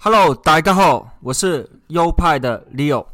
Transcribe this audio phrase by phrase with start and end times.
[0.00, 3.04] Hello，大家好，我是优派的 Leo。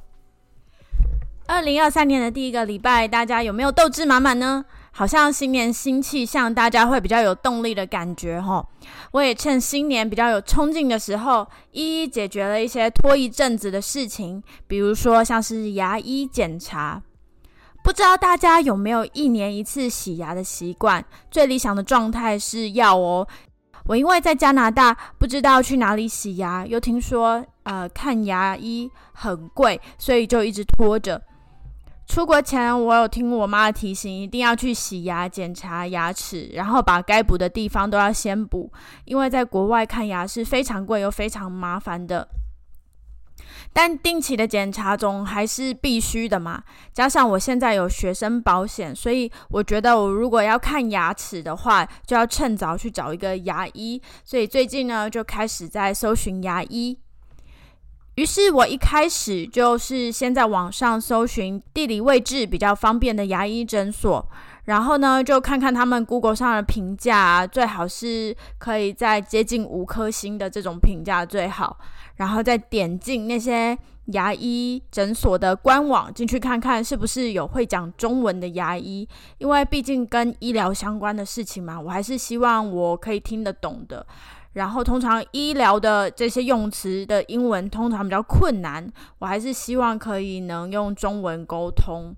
[1.47, 4.63] 二零二三年的第一个礼拜，大家有没有斗志满满呢？
[4.93, 8.63] 好像新年新气象，大家会比较有动力的感觉哈。
[9.13, 17.03] 我也趁新年比较有冲劲的时候，一一解决了一些拖一阵子的事情，比如说像是牙医检查。
[17.83, 21.03] 不知道大家有没有一年一次洗牙的习惯？
[21.31, 23.27] 最理想的状态是要哦。
[23.87, 31.21] 我因为在加拿大，不知道去哪里洗牙，又听说呃看牙医很贵，所以就一直拖着。
[32.07, 38.71] 出国前，我有听我妈的提醒，一定要去洗牙、检查牙齿，然后把该补的地方都要先补，
[39.05, 42.27] 因为在国外看牙是非常贵又非常麻烦的。
[43.73, 46.63] 但定期的检查总还是必须的嘛。
[46.93, 54.01] 加上我现在有学生保险，所以我觉得我如果要看牙齿的话，就要趁早去找一个牙医。
[54.25, 56.99] 所以最近呢，就开始在搜寻牙医。
[58.15, 64.25] 于是我一开始就是先在网上搜寻地理位置比较方便的牙医诊所，
[64.65, 71.79] 然后呢就看看他们 Google 上的评价，最好是可以在接近五颗星的这种评价最好，
[72.17, 73.77] 然后再点进那些
[74.07, 79.09] 牙医诊所的官网进去看看是不是有会讲中文的牙医，
[79.39, 84.07] 因为毕竟跟医疗相关的事情嘛，我还是希望我可以听得懂的。
[84.55, 88.89] 然后，通常医疗的这些用词的英文通常比较困难，
[89.19, 92.15] 我还是希望可以能用中文沟通。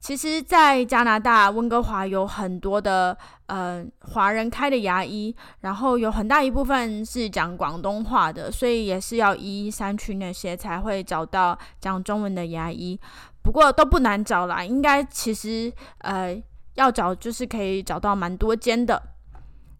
[0.00, 3.16] 其实，在加拿大温哥华有很多的
[3.46, 12.98] 呃华人开的牙医，然后有很大一部分是讲广东话的，所以也是要一一删去那些才会找到讲中文的牙医。
[13.42, 16.42] 不过都不难找啦，应该其实呃
[16.76, 19.02] 要找就是可以找到蛮多间的。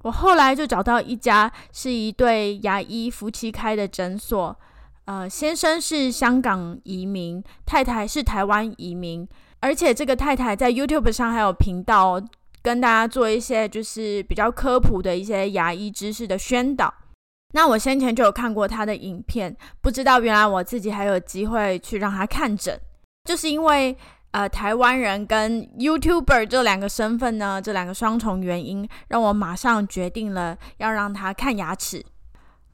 [0.02, 4.54] 我后来就找到一家是一对牙医夫妻开的诊所，
[5.06, 9.26] 呃，先生是香港移民，太太是台湾移民，
[9.60, 12.20] 而且这个太太在 YouTube 上还有频道，
[12.62, 16.92] 跟大家做一些就是比较科普的一些牙医知识的宣导。
[17.52, 22.80] 那我先前就有看过他的影片，不知道原来我自己还有机会去让他看诊，
[23.24, 23.96] 就是因为。
[24.32, 32.00] 呃，台湾人跟 YouTuber 这两个身份呢，这两个双重原因，让我马上决定了要让他看牙齿。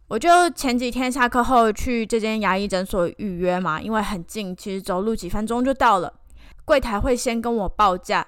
[0.08, 6.12] 我就前几天下课后去这间牙医诊所预约嘛，因为很近，其实走路几分钟就到了。
[6.66, 8.26] 柜台会先跟我报价，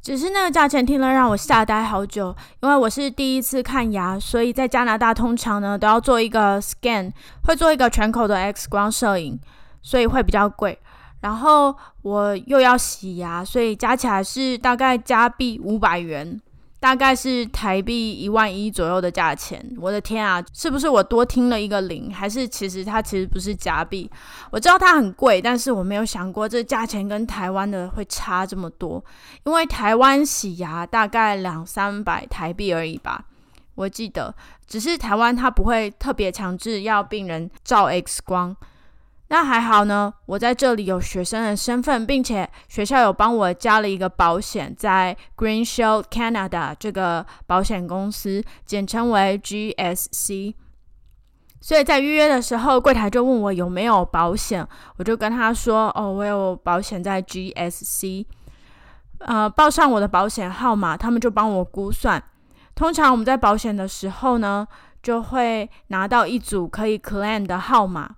[0.00, 7.12] 只是那个价钱听了让我吓呆好久，因为我是第一次看牙，所以在加拿大通常呢都要做一个 scan，
[7.44, 9.38] 会做一个全口的 X 光摄影，
[9.82, 10.78] 所以会比较贵。
[11.22, 16.40] 然后我又要洗牙，所以加起来是大概加币五百元，
[16.82, 19.64] 大概是台币一万一左右的价钱。
[19.78, 22.12] 我的天啊，是不是我多听了一个零？
[22.12, 24.10] 还是其实它其实不是加币？
[24.50, 29.02] 我知道它很贵，但是我没有想过这价钱跟台湾的会差这么多。
[29.44, 33.26] 因为台湾洗牙大概两三百台币而已吧，
[33.76, 34.34] 我记得。
[34.66, 38.56] 只是台湾它不会特别强制要病人照 X 光。
[39.32, 50.52] 那还好呢，我在这里有学生的身份，并且学校有帮我加了一个保险，在 Green Shield Canada 这个保险公司，简称为 GSC。
[51.62, 54.68] 所以在预约的时候，柜台就问我有没有保险，
[54.98, 58.26] 我就跟他说：“哦，我有保险在 GSC。”
[59.20, 62.22] 呃，报上我的保险号码，他们就帮我估算。
[62.74, 64.68] 通常我们在保险的时候呢，
[65.02, 68.16] 就会拿到一组可以 claim 的号码。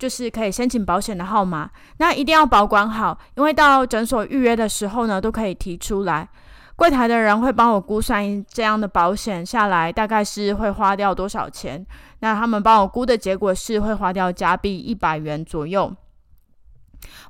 [0.00, 6.26] 就是可以申请保险的号码，那一定要保管好，因为到诊所预约的时候呢，都可以提出来。
[6.74, 11.86] 柜台的人会帮我估算这样的保险下来大概是会花掉多少钱。
[12.20, 15.94] 那他们帮我估的结果是会花掉加币一百元左右。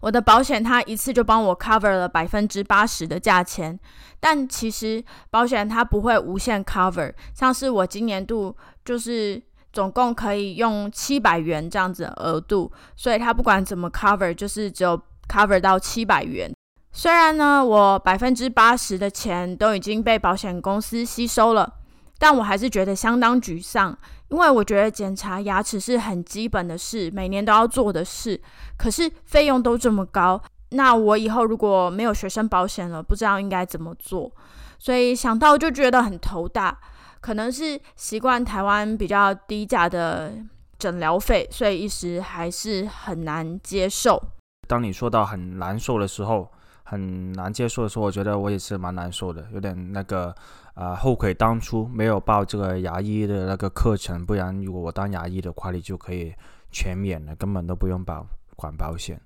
[0.01, 3.77] 我的保险它一次就帮我 cover 了百分之八十的价钱，
[4.21, 9.43] 但其实保险它不会无限 cover，像是我今年度就是。
[9.73, 16.53] 总共可以用七百元这样子额度，所以它不管怎么 cover，就是只有 cover 到七百元。
[16.93, 21.73] 虽然呢，我百分之八十的钱都已经被保险公司吸收了，
[22.19, 23.97] 但我还是觉得相当沮丧，
[24.29, 28.41] 因为我觉得检查牙齿是很基本的事，每年都要做的事，
[28.77, 34.33] 可是费用都这么高，那我以后如果没有学生保险了，不知道应该怎么做，
[34.81, 36.77] 所以想到就觉得很头大。
[37.21, 40.33] 可能是习惯台湾比较低价的
[40.79, 44.19] 诊疗费，所以一时还是很难接受。
[44.67, 46.51] 当你说到很难受的时候，
[46.85, 50.35] 很难接受的时候，我觉得我也是蛮难受的，有点那个
[50.75, 56.33] 啊后悔当初没有报这个牙医的那个课程，不然如果我当牙医的话，你就可以
[56.71, 58.25] 全免了，根本都不用保
[58.57, 59.21] 管保险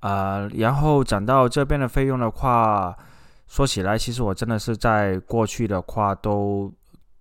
[0.00, 0.48] 啊。
[0.54, 2.96] 然后讲到这边的费用的话，
[3.46, 6.72] 说起来，其实我真的是在过去的话都。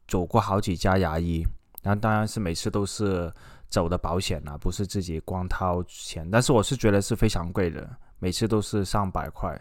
[0.07, 1.43] 走过好几家牙医，
[1.81, 3.31] 然后当然是每次都是
[3.69, 6.27] 走的保险啊，不是自己光掏钱。
[6.31, 9.59] 但是我是觉得是非常贵的，每次都是上百块。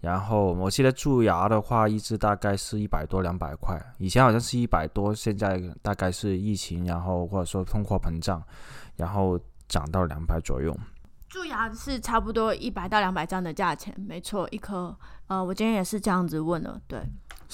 [0.00, 8.42] 然后我记得蛀牙的话，一支大概是一百多两百块，以前好像是一百多，现在大概是疫情，然后或者说通货膨胀，
[8.96, 10.76] 然后涨到两百左右。
[11.28, 14.94] 蛀牙是差不多一百到两百这样的价钱，没错，一颗。
[15.28, 17.00] 呃，我今天也是这样子问的，对。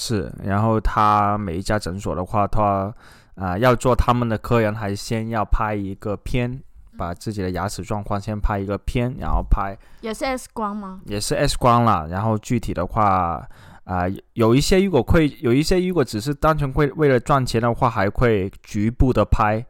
[0.01, 2.95] 是，然后他每一家诊所的话，他
[3.35, 6.63] 啊要做他们的客人，还先要拍一个片，
[6.97, 11.01] 把自己的牙齿状况先拍一个片，然后拍也是 X 光吗？
[11.05, 12.07] 也是 X 光啦。
[12.09, 13.45] 然后具体的话
[13.83, 14.05] 啊，
[14.35, 19.67] 有一些如果会有一些如果只是单纯会为了赚钱的话，还会局部的拍。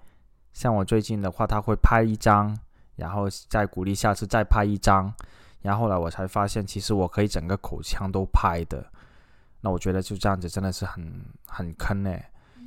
[0.52, 2.54] 像我最近的话，他会拍一张，
[2.96, 5.10] 然后再鼓励下次再拍一张，
[5.62, 8.84] 然后后来我才发现，其实我可以整个口腔都拍的。
[9.60, 12.16] 那我觉得就这样子真的是很很坑呢，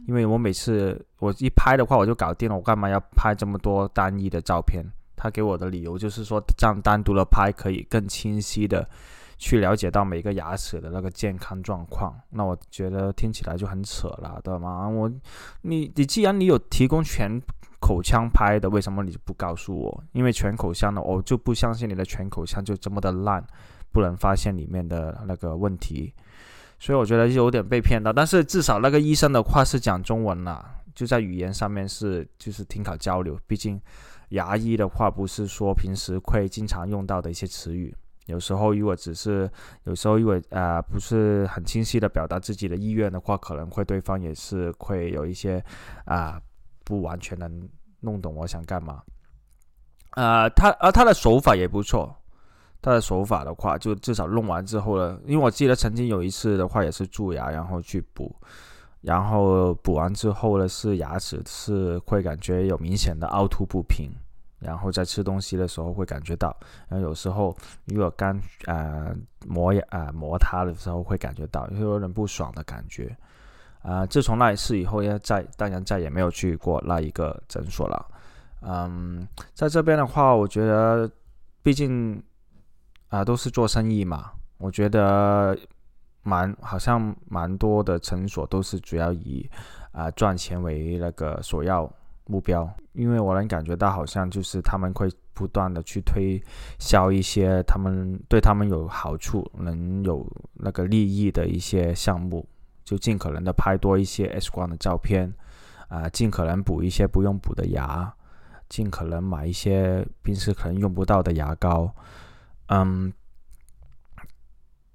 [0.07, 4.85] 因为我每次我一拍的话我就搞定了，我干嘛要拍这么多单一的照片？
[5.15, 8.89] 他给我的理由就是说这样单独的拍可以更清晰的
[9.37, 12.13] 去了解到每个牙齿的那个健康状况。
[12.31, 14.89] 那我觉得听起来就很扯了，对吗？
[14.89, 15.11] 我
[15.61, 17.39] 你你既然你有提供全
[17.79, 20.03] 口腔拍的，为什么你不告诉我？
[20.11, 23.45] 因为全口腔的我就不相信你的全口腔就这么的烂，
[23.91, 26.13] 不能发现里面的那个问题。
[26.81, 33.39] 所以我觉得有点被骗到，但是至少那个医生的话是讲中文啦，就在语言上面是就是挺好交流。
[33.45, 33.79] 毕竟
[34.29, 37.95] 牙医的话不是说平时会经常用到的一些词语，
[38.25, 39.47] 有时候如果只是
[39.83, 45.63] 有时候如果啊不是很清晰的表达自己的意愿的话，可能会对方也是会有一些
[46.05, 46.41] 啊
[46.83, 47.69] 不完全能
[47.99, 49.03] 弄懂我想干嘛。
[50.15, 52.17] 呃，他而他的手法也不错。
[52.81, 58.35] 他的手法的话，就至少弄完之后呢，因为我记得曾经有一次的话也是蛀牙，然后去补，
[59.01, 64.09] 然后补完之后呢，是牙齿是会感觉有明显的凹凸不平，
[64.57, 66.57] 然后在吃东西的时候会感觉到，
[66.87, 67.55] 然后有时候
[67.85, 73.15] 如果刚呃磨牙啊磨它的时候会感觉到，就有点不爽的感觉，
[73.83, 78.03] 啊，自从那一次以后，也再当然再也没有去过那一个诊所了，
[78.61, 81.07] 嗯，在这边的话，我觉得
[81.61, 82.19] 毕竟。
[83.11, 85.55] 啊，都是做生意嘛，我觉得
[86.23, 89.49] 蛮好像蛮多的诊所都是主要以
[89.91, 91.91] 啊赚钱为那个首要
[92.25, 96.41] 目标，因为我能感觉到好像就是他们会不断的去推
[96.79, 102.47] 销一些他们对他们有好处、能有那个利益的一些项目，
[102.85, 105.29] 就尽可能的拍多一些 X 光的照片，
[105.89, 108.13] 啊，尽可能补一些不用补的牙，
[108.69, 111.93] 尽可能买一些平时可能用不到的牙膏。
[112.67, 113.11] 嗯，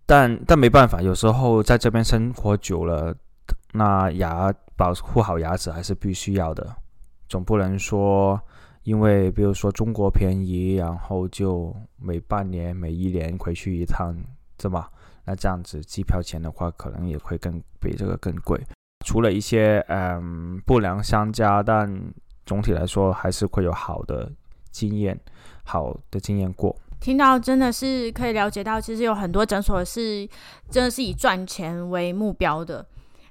[0.06, 3.14] 但但没办法，有时候在这边生活久了，
[3.72, 6.76] 那牙保护好牙齿还是必须要的，
[7.28, 8.40] 总不能说
[8.84, 14.16] 因为比如说中国便宜，然后就每半年、每一年回去一趟，
[14.56, 14.90] 对吧？
[15.24, 18.62] 那这样子机票钱的话，可能也会更比这个更贵。
[19.04, 22.00] 除了一些嗯不良商家，但
[22.46, 24.30] 总体来说还是会有好的
[24.70, 25.18] 经验，
[25.64, 26.74] 好的经验过。
[27.00, 30.28] 听到真的是可以了解到，其实有很多诊所是
[30.70, 32.84] 真的是以赚钱为目标的。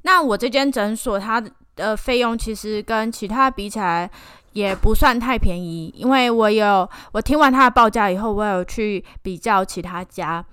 [0.03, 1.43] 那我这间诊所它
[1.75, 4.09] 的费用其实跟其他比起来
[4.53, 10.45] 也不算太便宜，因为我有我听完他的报价以后，我有去比较其他家，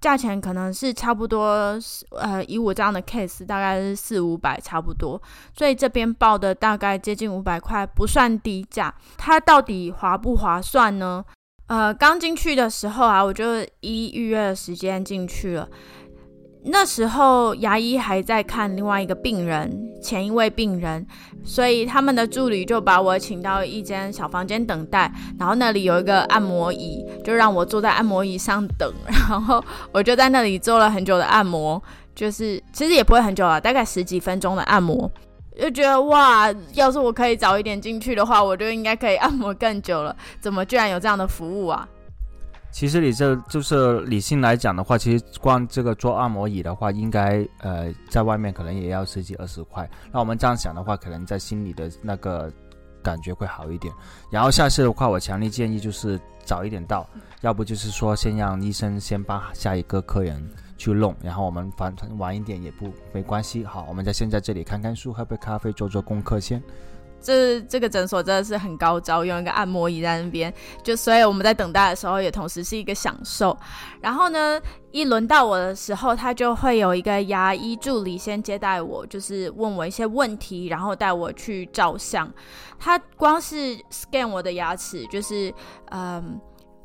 [0.00, 1.78] 价钱可能是差不多，
[2.12, 5.20] 呃，以我这样的 case 大概是四五百差不多，
[5.54, 8.94] 所以这边报的大概接近五百块，不算低价。
[9.18, 11.22] 它到底划不划算呢？
[11.70, 13.44] 呃，刚进去的时候啊，我就
[13.78, 15.68] 一预约的时间进去了。
[16.64, 19.70] 那时候牙医还在看另外一个病人，
[20.02, 21.06] 前一位病人，
[21.44, 25.12] 所以他们的助理就把我请到一间小房间等待。
[25.38, 28.92] 然后那里有一个按摩椅，就让我坐在按摩椅上等。
[29.06, 31.80] 然后我就在那里做了很久的按摩，
[32.16, 35.08] 就是其实也不会很久啊，大概十几分钟的按摩。
[35.60, 40.16] 就觉得哇，要是我可以早一点进去的话，我就应该可以按摩更久了。
[40.40, 41.88] 怎么居然有这样的服务啊？
[42.72, 49.90] 其实你这就是理性来讲的话，其实光这个做按摩椅的话，应该呃在外面可能也要十几二十块。
[50.12, 52.48] 那我们这样想的话，可能在心里的那个
[53.02, 53.92] 感觉会好一点。
[54.30, 57.04] 然后下次的话，我强烈建议就是早一点到，
[57.40, 60.40] 要不就是说先让医生先帮下一个客人
[60.80, 63.62] 去弄，然后我们反正晚一点也不没关系。
[63.62, 66.62] 好，我们在先在这里看看书，喝杯咖啡，做做功课先。
[67.20, 70.50] 这这个诊所真的是很高招，用一个按摩椅在那边，
[70.82, 73.54] 就所以我们在等待的时候也同时是一个享受。
[74.00, 74.58] 然后呢，
[74.90, 82.32] 一轮到我的时候，他就会有一个牙医助理先接待我，就是问我一些问题，然后带我去照相。
[82.78, 85.52] 他光是 scan 我的牙齿，就是
[85.90, 86.40] 嗯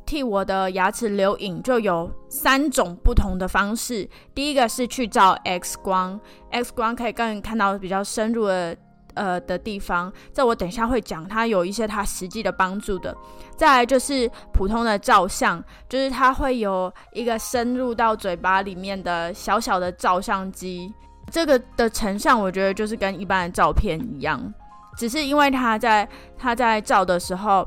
[0.05, 4.07] 替我的牙齿留影，就有三种不同的方式。
[4.33, 6.19] 第一个是去照 X 光
[6.51, 8.75] ，X 光可以更看到比较深入的。
[9.15, 13.15] 呃的地方，这我等一下会讲，它有一些它实际的帮助的。
[13.55, 20.93] 再来就是普通的照相，就是它会有一个深入到嘴巴里面的小小的照相机，
[21.31, 24.53] 这个的成像我觉得就是跟一般的照片一样，
[24.97, 26.05] 只是因为它在
[26.37, 27.65] 它在照的时候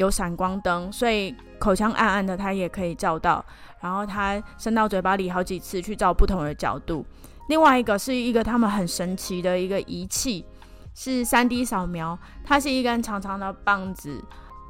[0.00, 3.44] 有闪光灯，所以口腔暗暗的它也可以照到。
[3.80, 7.04] 然后它伸到嘴巴里好几次去照不同的角度。
[7.48, 10.44] 另外一个是一个他们很神奇的一个仪器。
[10.92, 14.22] 是 3D 扫描，它是一根长长的棒子，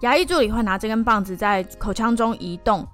[0.03, 2.87] 牙医助理会拿这根棒子在口腔中移动，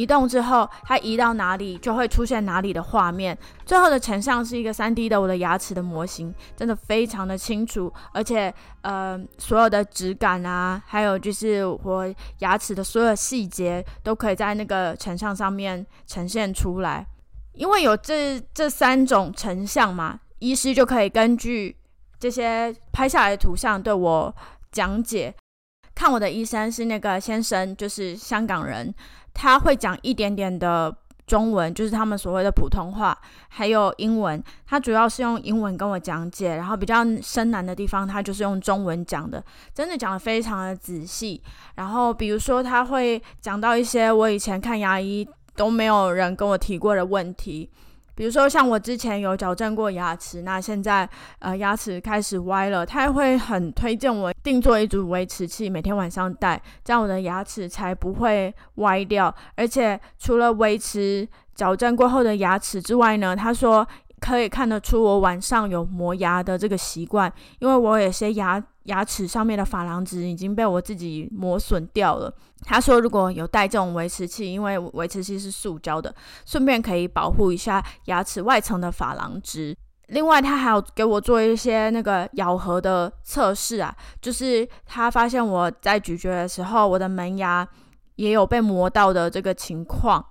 [0.00, 17.06] 移动之后，它移到哪里就会出现哪里的画面，最后的成像是一个三 D 的我的牙齿的模型，真的非常的清楚，而且呃所有的质感啊，还有就是我牙齿的所有细节都可以在那个成像上面呈现出来，
[17.52, 21.76] 因为有这这三种成像嘛，医师就可以根据。
[22.18, 24.34] 这些拍下来的图像对我
[24.70, 25.34] 讲解，
[26.00, 28.90] 看我的医生是那个先生，就是香港人，
[29.34, 30.90] 他会讲一点点的
[31.26, 33.14] 中文，就是他们所谓的普通话，
[33.50, 34.42] 还有英文。
[34.66, 41.42] 他主要是用英文跟我讲解，然后比较深难的地方，他就是用中文讲的，真的讲的非常的仔细。
[41.74, 47.68] 然后比如说他会讲到一些我以前看牙医都没有人跟我提过的问题。
[48.20, 51.08] 比如说，像我之前有矫正过牙齿，那现在
[51.38, 59.34] 呃牙齿开始歪了，他会很推荐我定做一组维持器，每天晚上戴，这样我的牙齿才不会歪掉。
[59.54, 63.88] 而且除了维持矫正过后的牙齿之外呢，他说。
[64.20, 72.32] 可以看得出我晚上有磨牙的这个习惯，因为我有些牙牙齿上面的珐琅质已经被我自己磨损掉了。
[72.62, 79.76] 他说如果有带这种维持器，因为维持器是塑胶的，顺便可以保护一下牙齿外层的珐琅质。
[80.08, 87.66] 另外，他还有给我做一些那个咬合的测试啊，就是他发现我在咀嚼的时候，我的门牙
[88.16, 90.24] 也有被磨到的这个情况。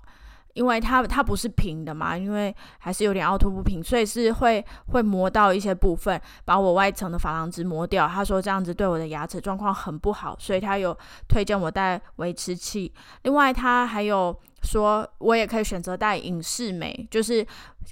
[0.54, 8.08] 因为它它不是平的嘛，因为还是有点凹凸不平，所以是会会磨到一些部分，把我外层的珐琅质磨掉。
[8.08, 12.92] 他说这样子对我的牙齿状况很不好，所以他有推荐我戴维持器。
[13.22, 17.46] 另外，他还有说我也可以选择戴隐适美，就是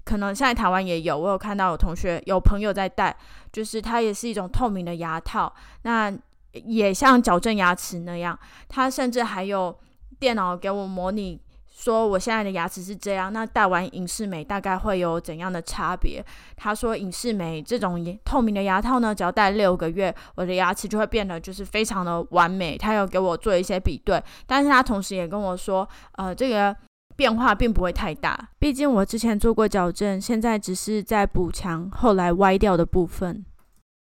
[0.03, 3.15] 可能现在台湾也有，我有看到有同学有朋友在戴，
[3.51, 6.11] 就是它也是一种透明的牙套，那
[6.51, 8.37] 也像矫正牙齿那样，
[8.67, 9.77] 它甚至还有
[10.19, 11.39] 电脑给我模拟。
[11.77, 16.25] 说我现在的牙齿是这样，那戴完隐适美大概会有怎样的差别？
[16.55, 22.75] 他说隐适美这种透明的牙套呢，只要戴六个月，我的牙齿就会变得就是非常的完美。
[22.75, 26.75] 他有给我做一些比对，但是他同时也跟我说，呃，这个
[27.15, 33.45] 变化并不会太大，毕竟我之前做过矫正，现在只是在补强后来歪掉的部分。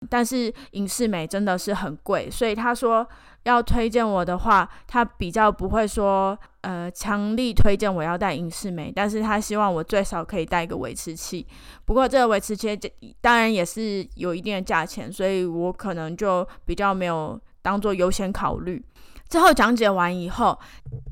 [0.08, 3.04] 但是隐适美真的是很贵，所以他说。
[3.44, 11.46] 要推荐我的话，他比较不会说，呃，强力推荐我要戴隐适美，但是他希望我最少可以带一个维持器。
[11.84, 12.74] 不过这个维持器
[13.20, 18.82] 当然也是有一定的价钱，所以我可能就比较没有当做优先考虑。
[19.28, 20.58] 之后讲解完以后，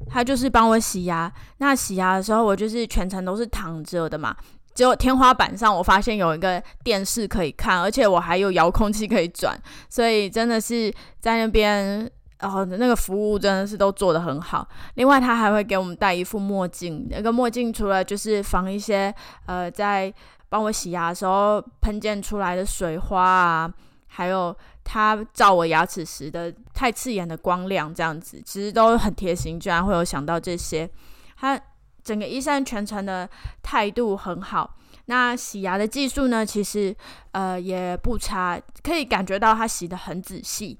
[0.08, 1.30] 他就是帮我洗牙。
[1.58, 4.34] 那洗牙的时候，我就是全程都是躺着的嘛，
[4.74, 9.54] 只有天花板上我发现有一个电视可以看，而且我还有遥控器可以转，
[9.90, 10.90] 所以真的是
[11.20, 12.10] 在那边。
[12.42, 14.68] 然后那个服务真的是都做得很好。
[14.94, 17.06] 另外，他还会给我们戴一副墨镜。
[17.08, 19.14] 那个墨镜除了就是防一些
[19.46, 20.12] 呃在
[20.48, 23.72] 帮我洗牙的时候喷溅出来的水花啊，
[24.08, 30.90] 还有他照我牙齿时的太刺眼的光亮，这样子其实都很贴心，居然会有想到这些。
[31.36, 31.58] 他
[32.02, 33.28] 整个医生全程的
[33.62, 34.74] 态度很好。
[35.06, 36.94] 那洗牙的技术呢，其实
[37.30, 40.78] 呃也不差，可以感觉到他洗的很仔细。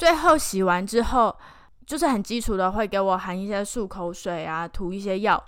[0.00, 1.36] 最后洗完之后，
[1.84, 5.44] 就是很基础的，会给我含一些漱口水啊，涂一些药，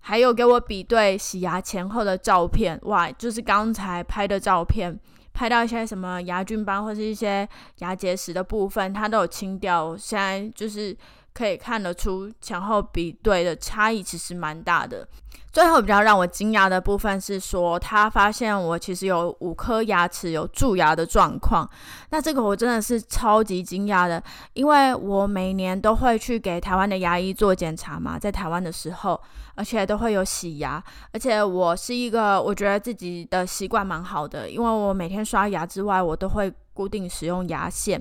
[0.00, 2.76] 还有给我比对洗牙前后的照片。
[2.82, 4.98] 哇，就是刚才拍的照片，
[5.32, 9.96] 拍到一些什么牙菌斑或是一些牙结石的部分，它都有清掉。
[9.96, 10.96] 现在就是
[11.32, 15.06] 可以看得出前后比对的差异其实蛮大的。
[15.52, 21.68] 最后比较让我惊讶的部分是说，他发现我其实有五颗牙齿有蛀牙的状况。
[22.10, 24.22] 那这个我真的是超级惊讶的，
[24.52, 29.20] 因为我每年都会去给台湾的牙医做检查嘛，在台湾的时候，
[29.56, 30.80] 而且都会有洗牙。
[31.12, 38.00] 而且我是一个我觉得自己的习惯蛮好的，因为我每天刷牙之外，我都会固定使用牙线。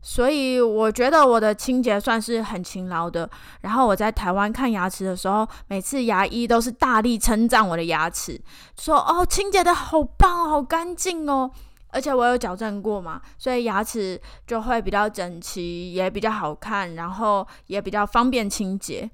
[0.00, 3.28] 所以我觉得我的清洁算是很勤劳的。
[3.62, 8.40] 然后我在台湾看牙齿的时候，每次牙医都是大力称赞我的牙齿，
[8.78, 11.50] 说：“哦，清洁的好棒，好干净哦。”
[11.90, 19.10] 而且我有矫正过嘛，所以牙齿就会比较整齐，也比较好看，然后也比较方便清洁。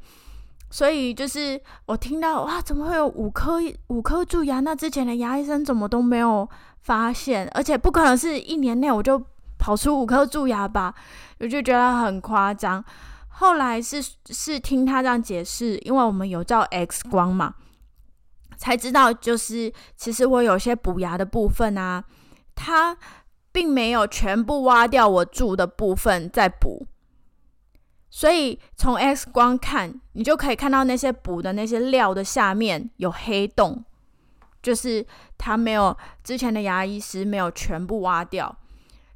[0.70, 4.60] 所以就是我听到哇，怎么会有五颗五颗蛀牙？
[4.60, 6.48] 那之前的牙医生怎么都没有
[6.82, 7.48] 发现？
[7.54, 9.20] 而且不可能是一年内我就。
[9.64, 10.94] 跑出五颗蛀牙吧，
[11.40, 12.84] 我就觉得很夸张。
[13.28, 17.54] 后来是是听他这样解释，因为我们有照 X 光嘛，
[18.58, 22.04] 才知道就是其实我有些补牙的部分啊，
[22.54, 22.94] 他
[23.52, 26.86] 并没有全部挖掉我蛀的部分再补，
[28.10, 33.82] 所以从 X 光看，你就可以看到那些补的那些料的下面有黑洞，
[34.62, 35.06] 就是
[35.38, 38.54] 他没有之前的牙医师没有全部挖掉。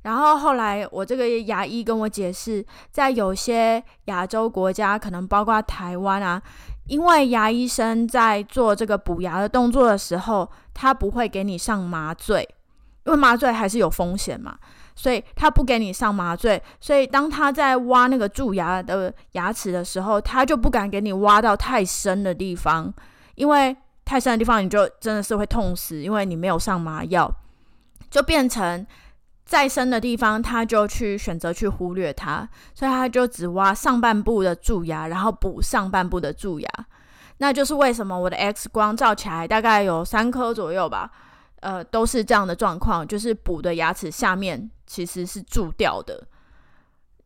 [0.09, 6.42] 然后后来，我这个牙医跟我解释，在有些亚洲国家，可能包括台湾啊，
[6.87, 12.40] 因为牙医生在做这个补牙的动作的时候，他不会给你上麻醉，
[13.05, 14.57] 因为麻醉还是有风险嘛，
[14.97, 16.62] 所以他不给你上麻醉。
[16.81, 22.90] 所以当他在挖那个蛀牙的牙齿的时候，他就不敢给你挖到太深的地方，
[23.35, 27.31] 因为太深的地方你就真的是会痛死，因为你没有上麻药，
[28.11, 28.87] 就变成。
[29.49, 36.69] 再深的地方，他就去选择去忽略它，所以他就只挖上半部的蛀牙，然后补上半部的蛀牙。
[37.39, 41.11] 那就是为什么我的 X 光照起来大概有三颗左右吧，
[41.61, 46.23] 呃，都是这样的状况，就是补的牙齿下面其实是蛀掉的。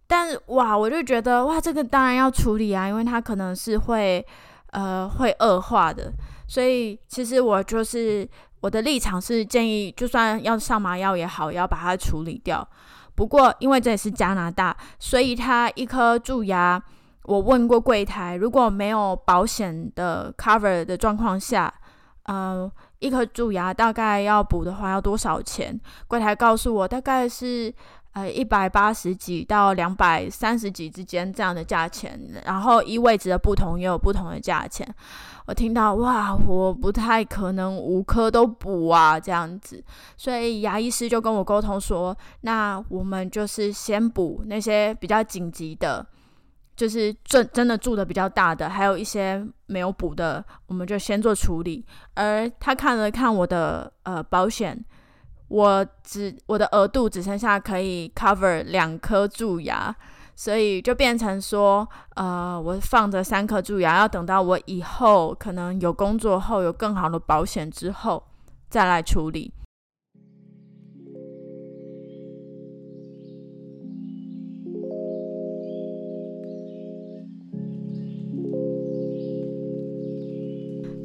[0.06, 4.24] 但是哇，我就觉得哇，这个当然要处理啊，因为它可能是会
[4.70, 6.12] 呃会恶化的，
[6.52, 8.28] 所以其实我就是。
[8.62, 12.64] 我的立场是建议，就算要上麻药也好，也要把它处理掉。
[13.16, 16.80] 不过，因为这也是加拿大，所以它一颗蛀牙，
[17.24, 21.74] 我问过柜台，如果没有保险的 cover 的状况下，
[22.26, 25.76] 呃，一颗蛀牙大概要补的话要多少钱？
[26.06, 27.74] 柜台告诉我，大概是
[28.12, 34.86] 呃一百八十几到两百三十几之间这样的价钱，然后一位置的不同也有不同的价钱。
[35.46, 39.82] 我听到哇，我不太可能五颗都补啊，这样子，
[40.16, 46.06] 所以牙医师就跟我沟通说，那我们就是先补那些比较紧急的，
[46.76, 51.84] 就是真真的住的比较大的，还有一些没有补的，我们就先做处理。
[52.14, 54.78] 而他看了看我的呃保险，
[55.52, 59.94] 我只我的额度只剩下可以 cover 两颗蛀牙。
[60.34, 61.86] 所以就变成说，
[62.16, 68.24] 呃，我放着三颗蛀牙，要等到我以后可能有工作后有更好的保险之后
[68.70, 69.52] 再来处理。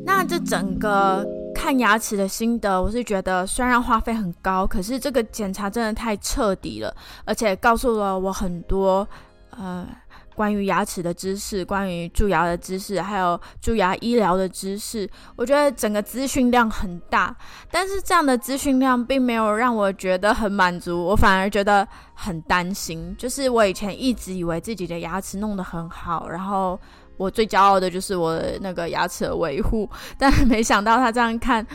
[0.05, 1.27] 那这整个
[1.67, 9.05] 看牙齿的心得，我是觉得虽然花费很高，可是这个检查真的太彻底了，而且告诉了我很多。
[9.49, 9.85] 呃，
[10.33, 17.35] 关于牙齿的知识，关于蛀牙的知识，还有蛀牙医疗的知识，我觉得整个资讯量很大。
[17.69, 23.13] 但是这样的资讯量并没有让我觉得很满足，我反而觉得很担心。
[23.17, 26.79] 就是我以前一直以为自己的牙齿弄得很好，然后
[27.17, 31.65] 我最骄傲的就是我那个牙齿的维护，但没想到他这样看，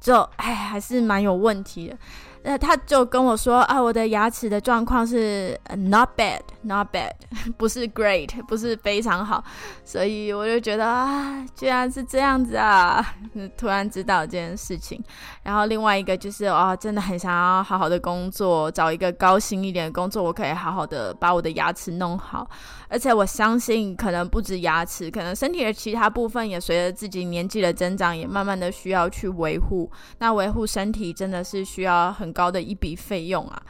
[0.00, 1.96] 就哎还是蛮有问题的。
[2.44, 7.12] 那，他就跟我说啊，我的牙齿的状况是 not bad，not bad，
[7.56, 9.42] 不是 great，不是非常好，
[9.84, 13.14] 所以我就觉得啊，居然是这样子啊，
[13.56, 15.02] 突然知道这件事情。
[15.42, 22.48] 然后另外一个就是啊，真的很想要好好的工作，找一个高薪一点的工作，我可以好好的把我的牙齿弄好。
[22.88, 29.90] 而且我相信，可能不止牙齿，可能身体的其他部分也随着自己年纪的增长，也慢慢的需要去维护。
[30.18, 33.62] 那维护身体真的是需要很高的一笔费用啊！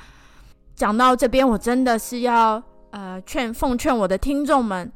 [0.75, 4.90] 讲到这边，我真的是要呃劝奉劝我的听众们，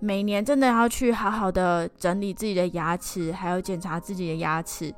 [0.00, 4.94] 每年真的要去好好的整理自己的牙齿，还有检查自己的牙齿，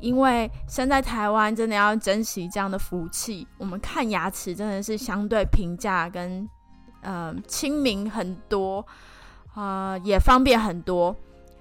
[0.00, 3.46] 因为生在台湾真的要珍惜这样的福气。
[3.58, 6.48] 我们看牙齿真的是相对平价跟
[7.02, 8.84] 呃亲民很多，
[9.54, 11.14] 啊也方便很多。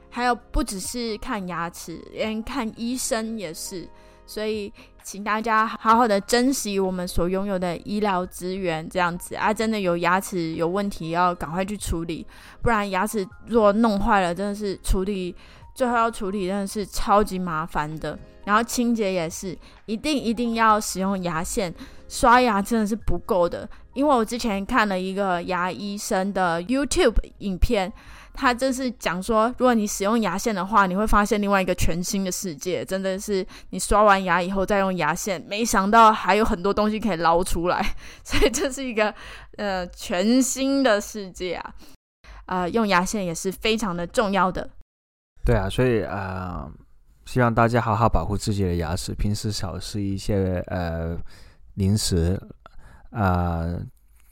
[0.10, 3.88] 还有不只是看牙齿，连看医生也是，
[4.28, 12.28] 所以请大家好好的珍惜我们所拥有的医疗资源，这样子啊，真的有牙齿有问题要赶快去处理，
[12.62, 15.34] 不然牙齿若弄坏了，真的是处理
[15.74, 18.20] 最后要处理真的是超级麻烦的。
[18.44, 21.74] 然后清洁也是，一定一定要使用牙线，
[22.10, 27.92] 刷牙真的是不够的，因为我之前看了一个牙医生的 YouTube 影片。
[28.40, 32.86] 他就是讲说，如果你使用牙线的话，你会发现另外一个全新的世界。
[32.86, 37.84] 真的是你刷完牙以后再用牙线，没想到还有很多东西可以捞出来，
[38.24, 39.12] 所以这是一个
[39.58, 41.74] 呃全新的世界啊！
[42.46, 44.70] 啊，用牙线也是非常的重要的。
[45.44, 46.70] 对啊，所以啊，
[47.26, 51.18] 希望大家好好保护自己的牙齿，平时少吃一些呃
[51.74, 52.40] 零食
[53.10, 53.66] 啊。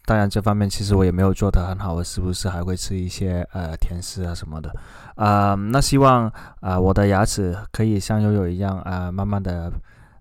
[0.06, 4.72] 当然，这方面其实我也没有做得很好，我时不时还会吃一些呃甜食啊什么的，
[5.16, 9.72] 啊，那希望啊我的牙齿可以像悠悠一样啊，慢慢的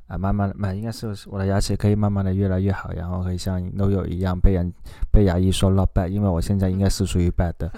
[0.06, 4.72] 啊慢慢的，应该是我的牙齿可以慢慢的越来越好，然后可以像悠悠一样被人
[5.12, 7.70] 被牙医说 not bad，因为我现在应该是属于 bad 的。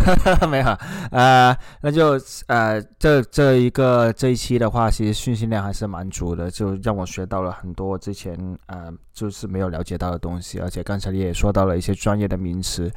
[0.48, 0.66] 没有，
[1.10, 12.90] 呃，那就呃，这这一个这一期的话，其实信息量还是蛮足的，就让我学到了很多之前呃就是没有了解到的东西，而且刚才你也说到了一些专业的名词。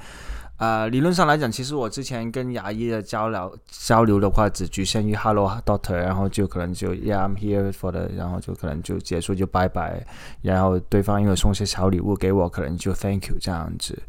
[0.58, 10.06] 呃，理论上来讲，其实我之前跟牙医的交流交流的话，只局限于 Hello Doctor，然后就可能就 Yeah I'm here for 的，然后就可能就结束就拜拜，
[10.42, 14.02] 然后对方因为送些小礼物给我，可能就 Thank you 这样子。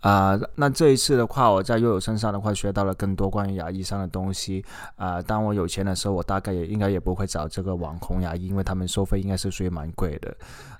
[0.00, 4.64] 啊，那这一次的话，我在悠悠身上的话，学到了更多关于牙医上的东西。
[4.96, 10.34] 啊，当我有钱的时候，我大概也应该也不会找这个网红牙医，因为他们收费应该是属于蛮贵的。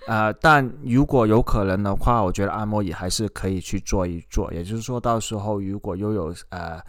[0.06, 4.50] 啊，但如果有可能的话，我觉得按摩椅还是可以去做一做。
[4.54, 6.81] 也就是说到到时候如果悠悠呃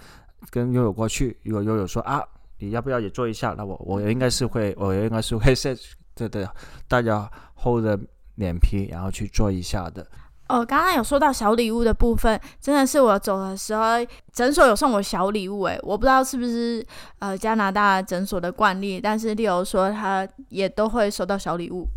[0.51, 2.21] 跟悠悠过去，如果悠悠说啊，
[2.59, 3.55] 你要不要也做一下？
[3.57, 5.75] 那我我应该是会，我应该是会 是
[6.13, 6.47] 对对，
[6.87, 7.99] 大家厚着
[8.35, 10.05] 脸皮然后去做一下的。
[10.49, 16.85] 哦，刚刚有说到小礼物的部分，真的是我走的时候，诊所有送我小礼物，诶，我不知道是不是
[17.17, 21.87] 呃加拿大诊所的惯例，但是例如说他也都会收到小礼物。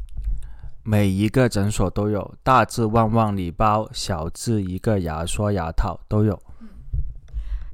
[0.84, 6.38] 每一个诊所都有，大至旺旺礼包，小至一个牙刷牙套都有。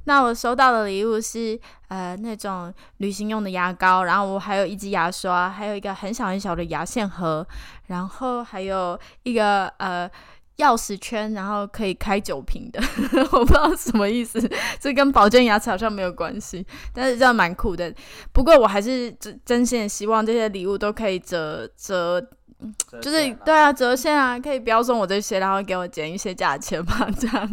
[0.05, 7.45] 那我收到的礼物是呃那种旅行用的牙膏，然后我还有一支牙刷，还有一个很小很小的牙线盒，
[7.87, 10.09] 然后还有一个呃。
[10.57, 12.79] 钥匙圈，然后可以开酒瓶的，
[13.31, 14.39] 我不知道什么意思，
[14.79, 17.91] 这跟保健牙齿好像没有关系，但是这样蛮酷的。
[18.31, 22.23] 不过我还是真真心的希望这些礼物都可以折折，
[23.01, 27.49] 就是对啊，折现啊，可以不要送我这些，然后给我减一些价钱嘛， 这样。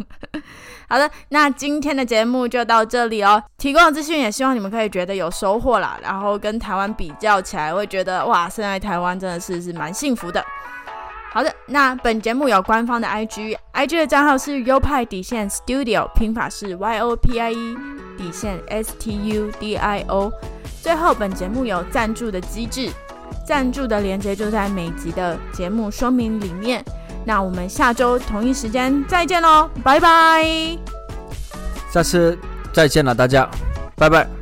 [0.87, 3.41] 好的，那今天的节目就到这里哦。
[3.57, 10.43] 提供的资讯也希望你们可以觉得有收获啦，然后跟台湾比较起来，会觉得哇，现在台湾真的是是蛮幸福的。
[11.31, 17.77] 好的，那本节目有官方的 IG，IG 的账号是优派底线 Studio，拼法是 Y O P I E
[18.17, 20.31] 底线 S T U D I O。
[20.81, 22.89] 最后，本节目有赞助的机制，
[23.45, 26.83] 赞助的链接就在每集的节目说明里面。
[27.25, 30.45] 那我们下周同一时间再见喽，拜拜！
[31.91, 32.37] 下次
[32.71, 33.49] 再见了，大家，
[33.95, 34.38] 拜拜。